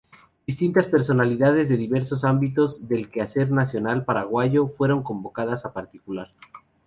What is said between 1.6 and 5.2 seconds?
de diversos ámbitos del quehacer nacional paraguayo fueron